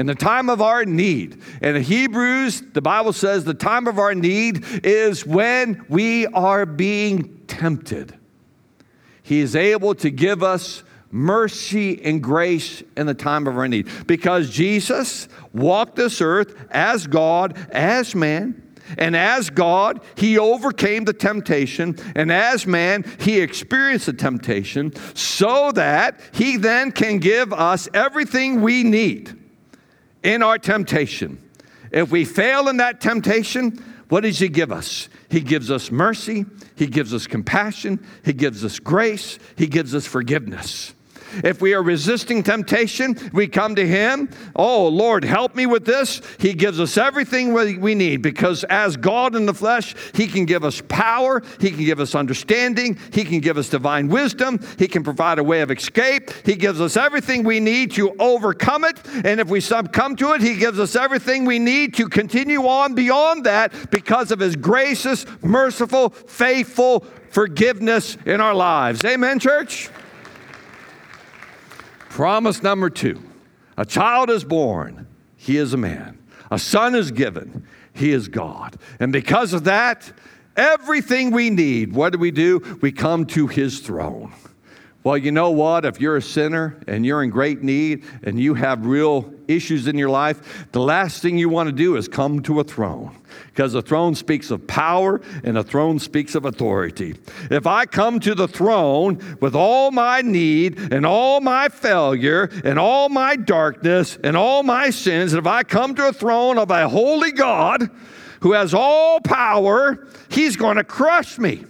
[0.00, 1.42] In the time of our need.
[1.60, 7.38] In Hebrews, the Bible says the time of our need is when we are being
[7.46, 8.18] tempted.
[9.22, 13.88] He is able to give us mercy and grace in the time of our need.
[14.06, 21.12] Because Jesus walked this earth as God, as man, and as God, he overcame the
[21.12, 27.86] temptation, and as man, he experienced the temptation so that he then can give us
[27.92, 29.39] everything we need
[30.22, 31.42] in our temptation.
[31.90, 35.08] If we fail in that temptation, what does he give us?
[35.28, 36.44] He gives us mercy,
[36.76, 40.94] he gives us compassion, he gives us grace, he gives us forgiveness.
[41.44, 44.28] If we are resisting temptation, we come to Him.
[44.56, 46.20] Oh, Lord, help me with this.
[46.38, 50.64] He gives us everything we need because as God in the flesh, He can give
[50.64, 55.02] us power, He can give us understanding, He can give us divine wisdom, He can
[55.02, 56.30] provide a way of escape.
[56.44, 58.98] He gives us everything we need to overcome it.
[59.24, 62.94] And if we succumb to it, He gives us everything we need to continue on
[62.94, 69.04] beyond that because of His gracious, merciful, faithful forgiveness in our lives.
[69.04, 69.88] Amen, church?
[72.10, 73.22] Promise number two
[73.78, 76.18] a child is born, he is a man.
[76.50, 78.76] A son is given, he is God.
[78.98, 80.12] And because of that,
[80.56, 82.78] everything we need, what do we do?
[82.82, 84.32] We come to his throne.
[85.04, 85.84] Well, you know what?
[85.84, 89.96] If you're a sinner and you're in great need and you have real issues in
[89.96, 93.16] your life, the last thing you want to do is come to a throne
[93.48, 97.16] because a throne speaks of power and a throne speaks of authority.
[97.50, 102.78] If I come to the throne with all my need and all my failure and
[102.78, 106.70] all my darkness and all my sins, and if I come to a throne of
[106.70, 107.90] a holy God
[108.40, 111.64] who has all power, he's going to crush me.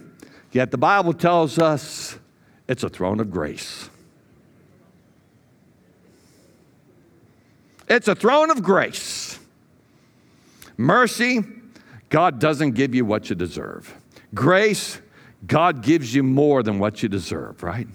[0.51, 2.17] Yet the Bible tells us
[2.67, 3.90] it's a throne of grace.
[7.91, 9.37] It's a throne of grace.
[10.77, 11.43] Mercy,
[12.09, 13.93] God doesn't give you what you deserve.
[14.33, 14.99] Grace,
[15.45, 17.87] God gives you more than what you deserve, right?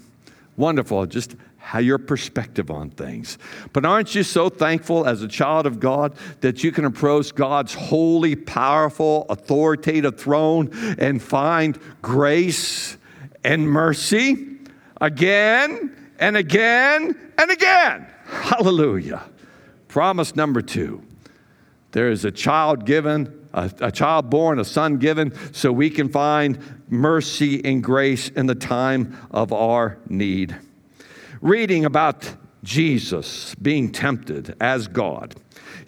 [0.56, 1.06] Wonderful.
[1.06, 3.38] Just how your perspective on things.
[3.72, 7.74] But aren't you so thankful as a child of God that you can approach God's
[7.74, 12.98] holy, powerful, authoritative throne and find grace
[13.42, 14.56] and mercy?
[15.00, 18.06] again and again and again.
[18.26, 19.22] Hallelujah.
[19.96, 21.02] Promise number two
[21.92, 26.11] there is a child given, a, a, child born, a son given, so we can
[26.11, 26.59] find
[26.90, 30.54] mercy and grace in the time of our need.
[31.40, 32.30] Reading about
[32.62, 35.35] Jesus being tempted as God.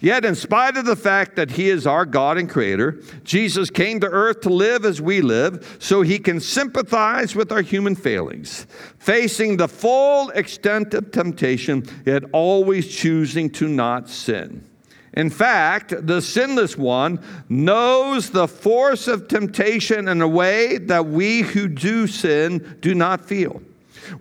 [0.01, 3.99] Yet, in spite of the fact that He is our God and Creator, Jesus came
[3.99, 8.65] to earth to live as we live so He can sympathize with our human failings,
[8.97, 14.65] facing the full extent of temptation, yet always choosing to not sin.
[15.13, 21.41] In fact, the sinless one knows the force of temptation in a way that we
[21.41, 23.61] who do sin do not feel.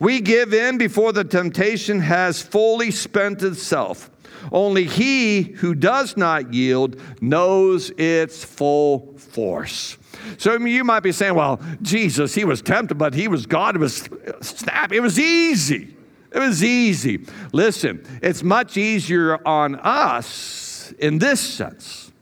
[0.01, 4.11] We give in before the temptation has fully spent itself.
[4.53, 9.99] Only he who does not yield knows its full force.
[10.37, 13.77] So you might be saying, well, Jesus, he was tempted, but he was God.
[13.77, 14.09] It was
[14.41, 14.93] snap.
[14.93, 15.95] It was easy.
[16.33, 17.25] It was easy.
[17.53, 22.13] Listen, it's much easier on us in this sense.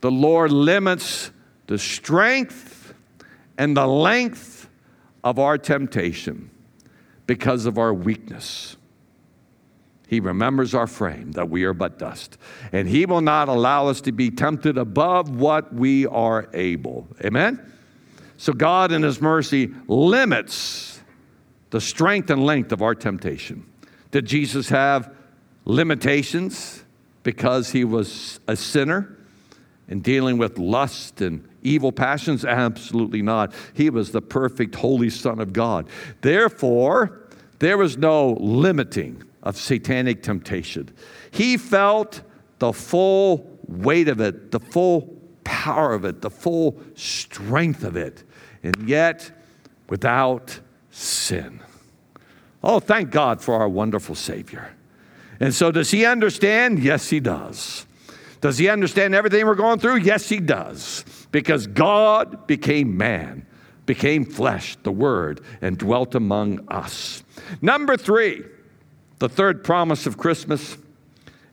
[0.00, 1.30] The Lord limits
[1.66, 2.94] the strength
[3.58, 4.68] and the length
[5.24, 6.50] of our temptation
[7.26, 8.76] because of our weakness.
[10.06, 12.38] He remembers our frame, that we are but dust.
[12.72, 17.08] And He will not allow us to be tempted above what we are able.
[17.24, 17.72] Amen?
[18.36, 21.00] So God, in His mercy, limits
[21.70, 23.66] the strength and length of our temptation.
[24.12, 25.12] Did Jesus have
[25.64, 26.84] limitations
[27.24, 29.18] because He was a sinner
[29.88, 32.44] in dealing with lust and evil passions?
[32.44, 33.52] Absolutely not.
[33.74, 35.88] He was the perfect, holy Son of God.
[36.20, 37.22] Therefore,
[37.58, 40.90] there was no limiting of satanic temptation.
[41.30, 42.20] He felt
[42.58, 48.24] the full weight of it, the full power of it, the full strength of it,
[48.64, 49.30] and yet
[49.88, 50.58] without
[50.90, 51.60] sin.
[52.64, 54.74] Oh, thank God for our wonderful Savior.
[55.38, 56.80] And so, does he understand?
[56.82, 57.86] Yes, he does.
[58.40, 59.98] Does he understand everything we're going through?
[59.98, 61.04] Yes, he does.
[61.30, 63.46] Because God became man,
[63.84, 67.22] became flesh, the Word, and dwelt among us.
[67.62, 68.44] Number three,
[69.18, 70.76] the third promise of Christmas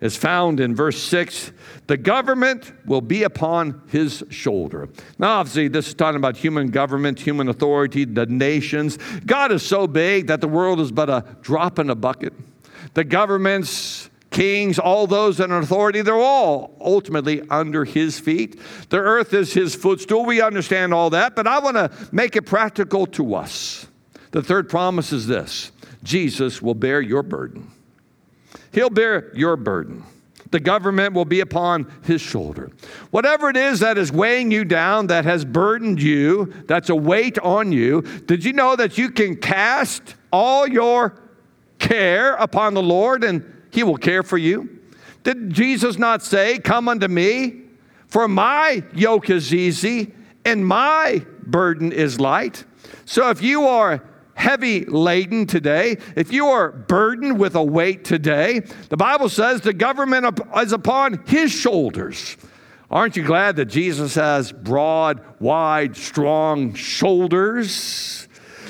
[0.01, 1.51] is found in verse 6
[1.87, 4.89] the government will be upon his shoulder.
[5.19, 8.97] Now, obviously, this is talking about human government, human authority, the nations.
[9.25, 12.33] God is so big that the world is but a drop in a bucket.
[12.93, 18.59] The governments kings, all those in authority, they're all ultimately under his feet.
[18.89, 20.25] The earth is his footstool.
[20.25, 23.87] We understand all that, but I want to make it practical to us.
[24.31, 25.71] The third promise is this
[26.03, 27.71] Jesus will bear your burden.
[28.71, 30.03] He'll bear your burden.
[30.51, 32.71] The government will be upon his shoulder.
[33.09, 37.39] Whatever it is that is weighing you down, that has burdened you, that's a weight
[37.39, 41.19] on you, did you know that you can cast all your
[41.79, 44.79] care upon the Lord and he will care for you?
[45.23, 47.61] Did Jesus not say, Come unto me,
[48.07, 50.13] for my yoke is easy
[50.45, 52.63] and my burden is light?
[53.05, 54.03] So if you are
[54.43, 59.71] heavy laden today, if you are burdened with a weight today, the Bible says the
[59.71, 62.35] government is upon his shoulders.
[62.91, 68.27] Aren't you glad that Jesus has broad, wide, strong shoulders?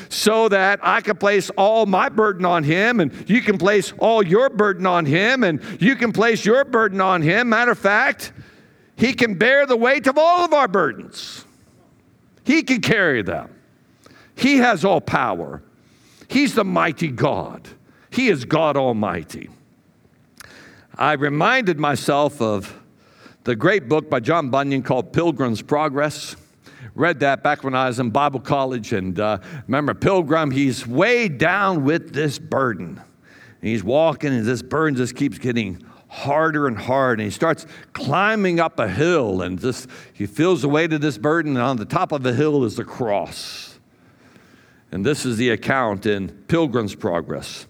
[0.10, 4.24] So that I can place all my burden on him, and you can place all
[4.24, 7.50] your burden on him, and you can place your burden on him.
[7.50, 8.32] Matter of fact,
[8.96, 11.46] he can bear the weight of all of our burdens,
[12.46, 13.50] he can carry them.
[14.36, 15.64] He has all power.
[16.28, 17.68] He's the mighty God.
[18.10, 19.50] He is God Almighty.
[20.96, 22.80] I reminded myself of
[23.44, 26.36] the great book by John Bunyan called Pilgrim's Progress.
[26.96, 31.40] Read that back when I was in Bible college, and uh, remember Pilgrim, he's weighed
[31.40, 33.02] down with this burden.
[33.62, 37.14] And he's walking, and this burden just keeps getting harder and harder.
[37.14, 41.18] And he starts climbing up a hill, and just he feels the weight of this
[41.18, 43.73] burden, and on the top of the hill is the cross.
[44.94, 47.66] And this is the account in Pilgrim's Progress.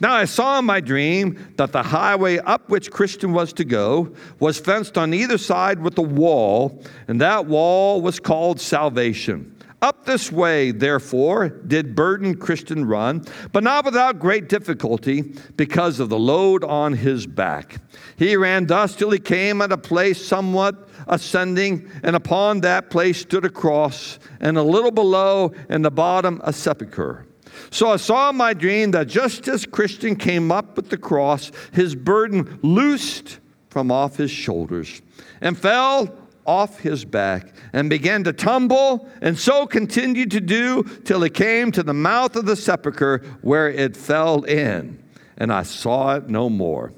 [0.00, 4.14] Now I saw in my dream that the highway up which Christian was to go
[4.40, 9.54] was fenced on either side with a wall, and that wall was called salvation.
[9.82, 16.08] Up this way, therefore, did burdened Christian run, but not without great difficulty because of
[16.08, 17.82] the load on his back.
[18.16, 23.20] He ran thus till he came at a place somewhat ascending, and upon that place
[23.20, 27.26] stood a cross, and a little below, in the bottom, a sepulchre.
[27.70, 31.52] So I saw in my dream that just as Christian came up with the cross,
[31.72, 33.38] his burden loosed
[33.68, 35.00] from off his shoulders
[35.40, 41.22] and fell off his back and began to tumble, and so continued to do till
[41.22, 45.02] it came to the mouth of the sepulchre where it fell in.
[45.38, 46.92] And I saw it no more.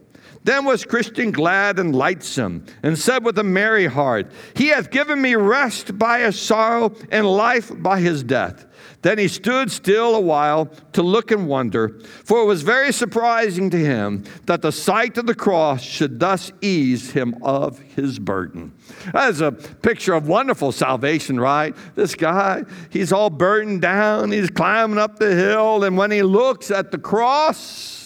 [0.44, 5.20] Then was Christian glad and lightsome, and said with a merry heart, He hath given
[5.20, 8.66] me rest by his sorrow, and life by his death.
[9.00, 13.70] Then he stood still a while to look and wonder, for it was very surprising
[13.70, 18.72] to him that the sight of the cross should thus ease him of his burden.
[19.12, 21.74] That is a picture of wonderful salvation, right?
[21.94, 26.70] This guy, he's all burdened down, he's climbing up the hill, and when he looks
[26.70, 28.03] at the cross,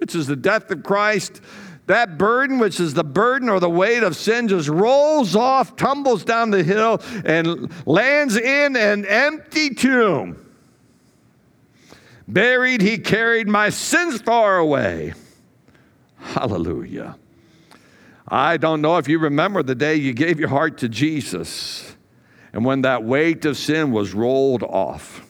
[0.00, 1.40] which is the death of Christ,
[1.86, 6.24] that burden, which is the burden or the weight of sin, just rolls off, tumbles
[6.24, 10.46] down the hill, and lands in an empty tomb.
[12.26, 15.14] Buried, he carried my sins far away.
[16.18, 17.16] Hallelujah.
[18.28, 21.96] I don't know if you remember the day you gave your heart to Jesus
[22.52, 25.26] and when that weight of sin was rolled off.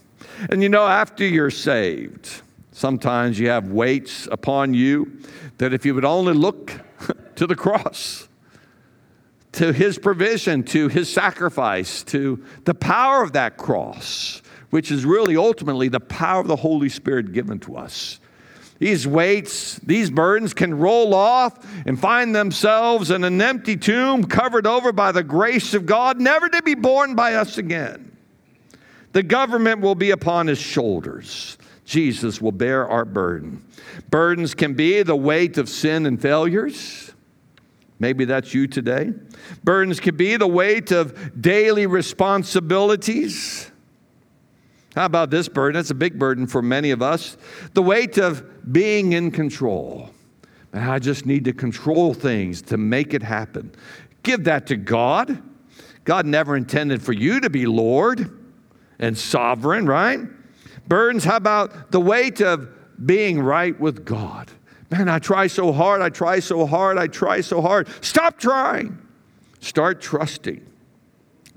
[0.51, 2.43] And you know, after you're saved,
[2.81, 5.20] sometimes you have weights upon you
[5.59, 6.72] that if you would only look
[7.37, 8.26] to the cross,
[9.53, 15.37] to his provision, to his sacrifice, to the power of that cross, which is really
[15.37, 18.18] ultimately the power of the Holy Spirit given to us.
[18.78, 24.66] These weights, these burdens can roll off and find themselves in an empty tomb covered
[24.66, 28.16] over by the grace of God, never to be borne by us again.
[29.12, 31.59] The government will be upon his shoulders.
[31.91, 33.66] Jesus will bear our burden.
[34.11, 37.11] Burdens can be the weight of sin and failures.
[37.99, 39.12] Maybe that's you today.
[39.64, 43.72] Burdens can be the weight of daily responsibilities.
[44.95, 45.80] How about this burden?
[45.80, 47.36] It's a big burden for many of us.
[47.74, 50.11] The weight of being in control.
[50.72, 53.72] I just need to control things to make it happen.
[54.22, 55.43] Give that to God.
[56.05, 58.30] God never intended for you to be Lord
[59.01, 60.20] and sovereign, right?
[60.91, 62.68] Burdens, how about the weight of
[63.07, 64.51] being right with God?
[64.91, 67.86] Man, I try so hard, I try so hard, I try so hard.
[68.01, 68.99] Stop trying.
[69.61, 70.66] Start trusting.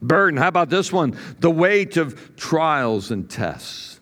[0.03, 1.17] Burden, how about this one?
[1.39, 4.01] The weight of trials and tests.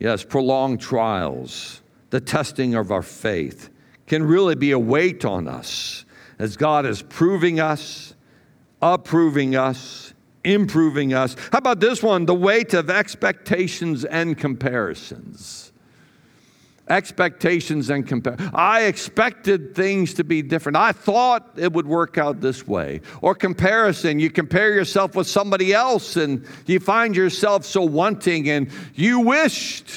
[0.00, 3.70] Yes, prolonged trials, the testing of our faith
[4.08, 6.04] can really be a weight on us
[6.40, 8.14] as God is proving us,
[8.82, 10.13] approving us,
[10.44, 11.34] improving us.
[11.50, 12.26] How about this one?
[12.26, 15.72] The weight of expectations and comparisons.
[16.88, 18.36] expectations and compare.
[18.52, 20.76] I expected things to be different.
[20.76, 23.00] I thought it would work out this way.
[23.22, 28.70] Or comparison, you compare yourself with somebody else and you find yourself so wanting and
[28.94, 29.88] you wished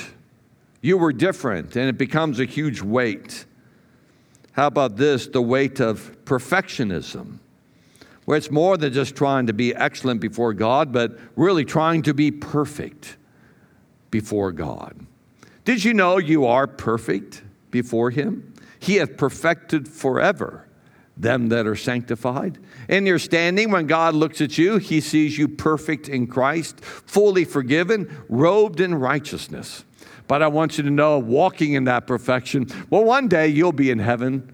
[0.81, 3.45] you were different and it becomes a huge weight.
[4.53, 5.27] How about this?
[5.27, 7.39] The weight of perfectionism.
[8.27, 12.13] Where it's more than just trying to be excellent before God, but really trying to
[12.13, 13.15] be perfect
[14.11, 15.07] before God.
[15.63, 18.53] Did you know you are perfect before Him?
[18.79, 20.67] He hath perfected forever
[21.15, 22.57] them that are sanctified.
[22.89, 27.45] In your standing, when God looks at you, He sees you perfect in Christ, fully
[27.45, 29.85] forgiven, robed in righteousness.
[30.27, 33.89] But I want you to know, walking in that perfection, well, one day you'll be
[33.89, 34.53] in heaven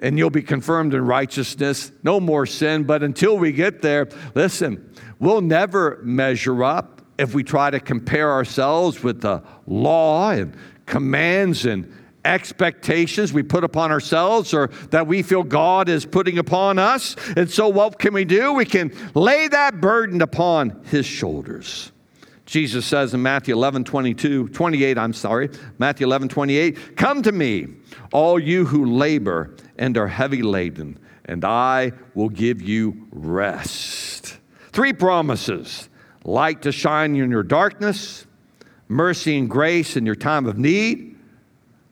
[0.00, 2.84] and you'll be confirmed in righteousness, no more sin.
[2.84, 8.32] But until we get there, listen, we'll never measure up if we try to compare
[8.32, 11.94] ourselves with the law and commands and
[12.24, 17.16] expectations we put upon ourselves or that we feel God is putting upon us.
[17.36, 18.54] And so, what can we do?
[18.54, 21.92] We can lay that burden upon His shoulders.
[22.50, 27.68] Jesus says in Matthew 11, 22, 28, I'm sorry, Matthew 11, 28, Come to me,
[28.12, 34.36] all you who labor and are heavy laden, and I will give you rest.
[34.72, 35.88] Three promises
[36.24, 38.26] light to shine in your darkness,
[38.88, 41.16] mercy and grace in your time of need,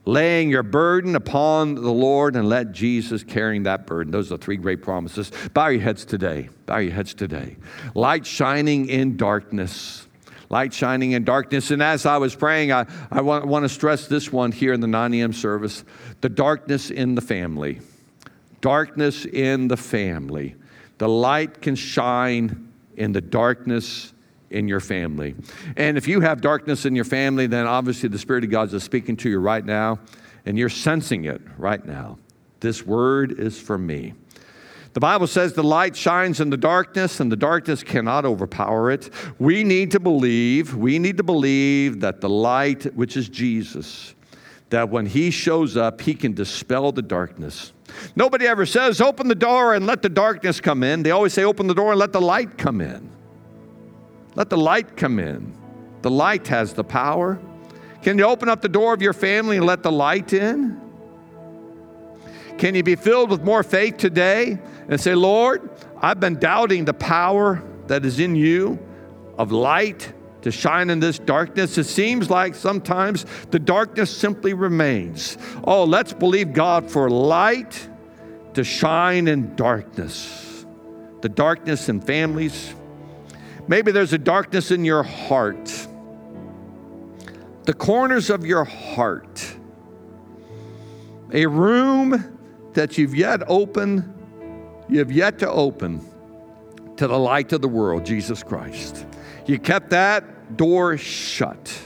[0.06, 4.10] laying your burden upon the Lord and let Jesus carrying that burden.
[4.10, 5.30] Those are three great promises.
[5.54, 6.48] Bow your heads today.
[6.66, 7.58] Bow your heads today.
[7.94, 10.07] Light shining in darkness.
[10.50, 11.70] Light shining in darkness.
[11.70, 14.80] And as I was praying, I, I want, want to stress this one here in
[14.80, 15.32] the 9 a.m.
[15.32, 15.84] service
[16.20, 17.80] the darkness in the family.
[18.60, 20.56] Darkness in the family.
[20.98, 24.12] The light can shine in the darkness
[24.50, 25.34] in your family.
[25.76, 28.82] And if you have darkness in your family, then obviously the Spirit of God is
[28.82, 30.00] speaking to you right now,
[30.46, 32.18] and you're sensing it right now.
[32.60, 34.14] This word is for me.
[34.98, 39.10] The Bible says the light shines in the darkness, and the darkness cannot overpower it.
[39.38, 44.16] We need to believe, we need to believe that the light, which is Jesus,
[44.70, 47.72] that when He shows up, He can dispel the darkness.
[48.16, 51.04] Nobody ever says, open the door and let the darkness come in.
[51.04, 53.08] They always say, open the door and let the light come in.
[54.34, 55.56] Let the light come in.
[56.02, 57.38] The light has the power.
[58.02, 60.80] Can you open up the door of your family and let the light in?
[62.58, 64.58] Can you be filled with more faith today
[64.88, 65.68] and say, Lord,
[66.00, 68.78] I've been doubting the power that is in you
[69.36, 70.12] of light
[70.42, 71.78] to shine in this darkness?
[71.78, 75.38] It seems like sometimes the darkness simply remains.
[75.64, 77.88] Oh, let's believe God for light
[78.54, 80.64] to shine in darkness.
[81.20, 82.74] The darkness in families,
[83.68, 85.86] Maybe there's a darkness in your heart,
[87.64, 89.56] the corners of your heart,
[91.34, 92.38] a room
[92.72, 94.17] that you've yet opened,
[94.88, 96.04] you have yet to open
[96.96, 99.06] to the light of the world, Jesus Christ.
[99.46, 101.80] You kept that door shut.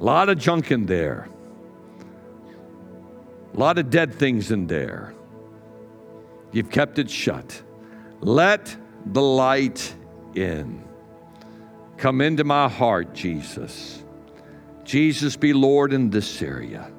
[0.00, 1.28] A lot of junk in there.
[3.54, 5.14] A lot of dead things in there.
[6.52, 7.62] You've kept it shut.
[8.20, 8.76] Let
[9.06, 9.94] the light
[10.34, 10.84] in.
[11.96, 14.02] Come into my heart, Jesus.
[14.84, 16.90] Jesus be Lord in this area.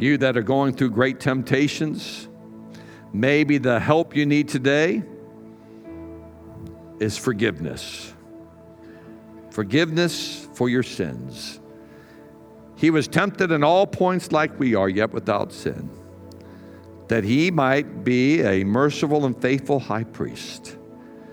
[0.00, 2.26] You that are going through great temptations,
[3.12, 5.02] maybe the help you need today
[6.98, 8.14] is forgiveness.
[9.50, 11.60] Forgiveness for your sins.
[12.76, 15.90] He was tempted in all points like we are, yet without sin
[17.08, 20.78] that he might be a merciful and faithful high priest,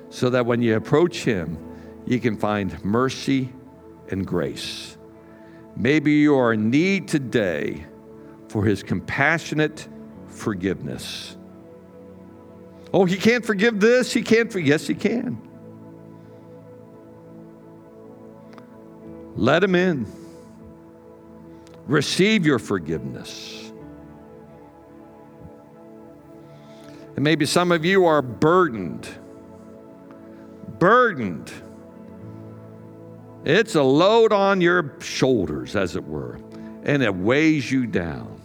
[0.09, 1.57] so that when you approach him,
[2.05, 3.53] you can find mercy
[4.09, 4.97] and grace.
[5.78, 7.86] Maybe you are in need today
[8.48, 9.88] for his compassionate
[10.28, 11.36] forgiveness.
[12.93, 14.68] Oh, he can't forgive this, he can't forgive.
[14.68, 15.41] Yes, he can.
[19.36, 20.08] Let him in.
[21.86, 23.72] Receive your forgiveness.
[27.16, 29.08] And maybe some of you are burdened.
[30.80, 31.52] Burdened.
[33.43, 36.39] It's a load on your shoulders, as it were,
[36.84, 38.37] and it weighs you down.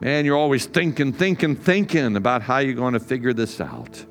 [0.00, 4.04] Man, you're always thinking, thinking, thinking about how you're going to figure this out.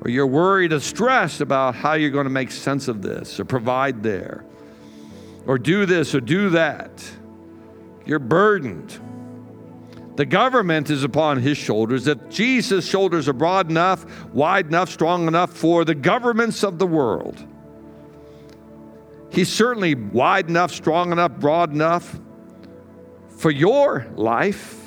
[0.00, 3.44] Or you're worried or stressed about how you're going to make sense of this or
[3.44, 4.44] provide there.
[5.46, 7.04] Or do this or do that.
[8.06, 9.00] You're burdened.
[10.16, 12.06] The government is upon his shoulders.
[12.06, 16.86] If Jesus' shoulders are broad enough, wide enough, strong enough for the governments of the
[16.86, 17.44] world,
[19.34, 22.20] He's certainly wide enough, strong enough, broad enough
[23.30, 24.83] for your life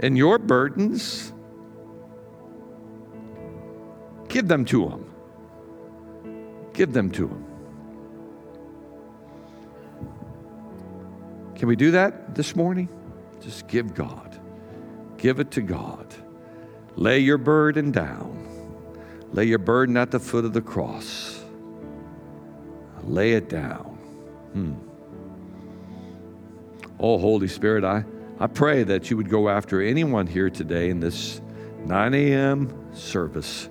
[0.00, 1.32] and your burdens.
[4.28, 5.10] Give them to Him.
[6.72, 7.44] Give them to Him.
[11.54, 12.88] Can we do that this morning?
[13.40, 14.38] Just give God.
[15.16, 16.14] Give it to God.
[16.96, 18.46] Lay your burden down.
[19.32, 21.42] Lay your burden at the foot of the cross.
[23.04, 23.96] Lay it down.
[24.52, 24.74] Hmm.
[26.98, 28.04] Oh, Holy Spirit, I,
[28.38, 31.40] I pray that you would go after anyone here today in this
[31.84, 32.94] 9 a.m.
[32.94, 33.70] service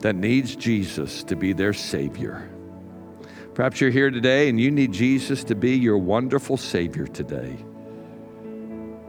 [0.00, 2.50] that needs Jesus to be their Savior.
[3.54, 7.56] Perhaps you're here today and you need Jesus to be your wonderful Savior today.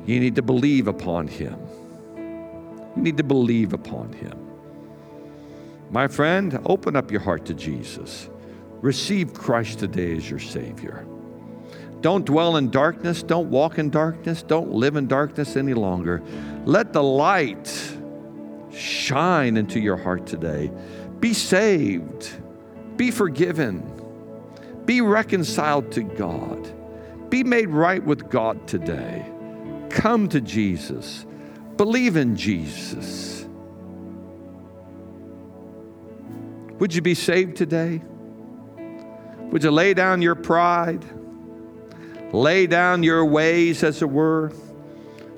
[0.06, 1.58] You need to believe upon Him.
[2.96, 4.38] You need to believe upon Him.
[5.90, 8.30] My friend, open up your heart to Jesus.
[8.82, 11.08] Receive Christ today as your Savior.
[12.04, 13.24] Don't dwell in darkness.
[13.24, 14.44] Don't walk in darkness.
[14.44, 16.22] Don't live in darkness any longer.
[16.66, 17.96] Let the light
[18.74, 20.70] shine into your heart today.
[21.22, 22.30] Be saved.
[22.98, 23.90] Be forgiven.
[24.84, 27.30] Be reconciled to God.
[27.30, 29.26] Be made right with God today.
[29.90, 31.26] Come to Jesus.
[31.78, 33.46] Believe in Jesus.
[36.80, 38.02] Would you be saved today?
[39.52, 41.06] Would you lay down your pride?
[42.34, 44.52] Lay down your ways, as it were,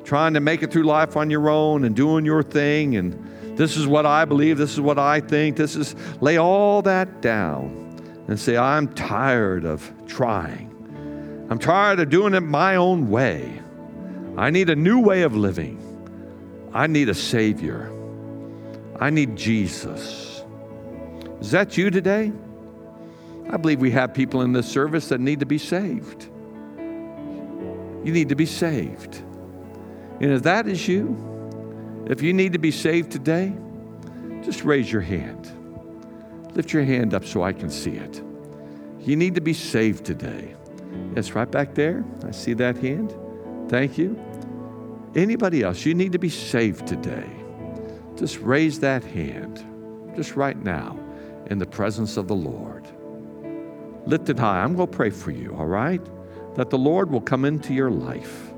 [0.06, 2.96] trying to make it through life on your own and doing your thing.
[2.96, 5.58] And this is what I believe, this is what I think.
[5.58, 10.72] This is, lay all that down and say, I'm tired of trying.
[11.50, 13.62] I'm tired of doing it my own way.
[14.38, 15.82] I need a new way of living.
[16.74, 17.91] I need a Savior.
[19.00, 20.43] I need Jesus.
[21.41, 22.32] Is that you today?
[23.50, 26.30] I believe we have people in this service that need to be saved.
[28.06, 29.16] You need to be saved.
[30.22, 33.51] And if that is you, if you need to be saved today,
[34.43, 35.51] just raise your hand.
[36.53, 38.22] Lift your hand up so I can see it.
[39.01, 40.56] You need to be saved today.
[41.16, 42.06] It's right back there.
[42.24, 43.14] I see that hand.
[43.70, 44.22] Thank you.
[45.16, 47.30] Anybody else, you need to be saved today.
[48.16, 49.66] Just raise that hand,
[50.16, 50.99] just right now,
[51.47, 52.88] in the presence of the Lord.
[54.06, 54.62] Lift it high.
[54.62, 56.01] I'm going to pray for you, all right?
[56.56, 58.51] That the Lord will come into your life,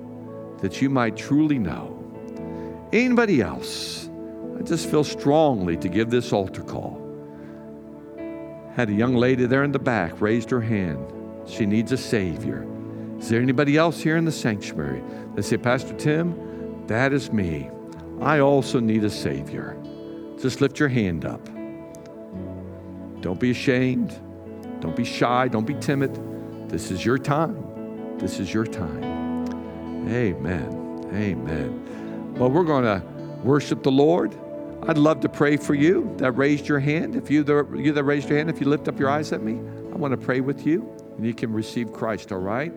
[0.60, 1.94] that you might truly know.
[2.94, 4.10] Anybody else,
[4.58, 7.04] I just feel strongly to give this altar call.
[8.76, 11.14] Had a young lady there in the back raised her hand.
[11.48, 12.68] She needs a Savior.
[13.18, 15.04] Is there anybody else here in the sanctuary
[15.36, 17.70] that say, Pastor Tim, that is me.
[18.22, 19.76] I also need a Savior.
[20.40, 21.44] Just lift your hand up.
[23.22, 24.20] Don't be ashamed.
[24.80, 25.48] Don't be shy.
[25.48, 26.70] Don't be timid.
[26.70, 27.67] This is your time.
[28.20, 29.04] This is your time.
[30.10, 31.10] Amen.
[31.14, 32.34] Amen.
[32.36, 33.06] Well, we're going to
[33.44, 34.36] worship the Lord.
[34.88, 37.16] I'd love to pray for you that raised your hand.
[37.16, 39.42] If you, the, you that raised your hand, if you lift up your eyes at
[39.42, 42.76] me, I want to pray with you and you can receive Christ, all right?